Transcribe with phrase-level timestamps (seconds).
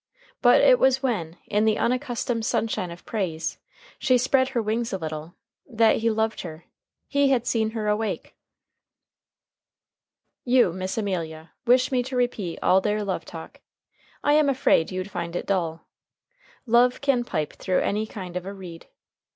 [0.41, 3.59] But it was when, in the unaccustomed sunshine of praise,
[3.99, 5.35] she spread her wings a little,
[5.69, 6.65] that he loved her.
[7.07, 8.35] He had seen her awake.
[10.43, 13.61] You, Miss Amelia, wish me to repeat all their love talk.
[14.23, 15.85] I am afraid you'd find it dull.
[16.65, 18.87] Love can pipe through any kind of a reed.